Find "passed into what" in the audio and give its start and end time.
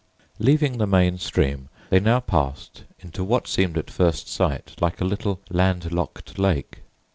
2.19-3.47